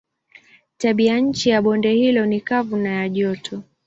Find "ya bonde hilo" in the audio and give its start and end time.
1.49-2.25